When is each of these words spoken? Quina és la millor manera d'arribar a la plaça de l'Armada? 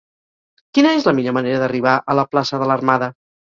Quina 0.77 0.93
és 1.01 1.05
la 1.09 1.13
millor 1.19 1.35
manera 1.39 1.61
d'arribar 1.65 1.95
a 2.15 2.19
la 2.23 2.27
plaça 2.35 2.63
de 2.65 2.73
l'Armada? 2.75 3.15